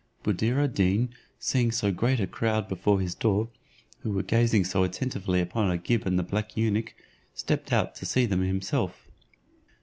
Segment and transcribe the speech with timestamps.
[0.23, 3.49] Buddir ad Deen seeing so great a crowd before his door,
[3.99, 6.95] who were gazing so attentively upon Agib and the black eunuch,
[7.35, 9.07] stepped out to see them himself.